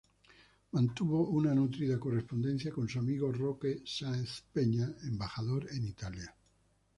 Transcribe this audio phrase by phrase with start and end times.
[0.71, 6.35] Mantuvo una nutrida correspondencia con su amigo Roque Sáenz Peña, embajador en Italia.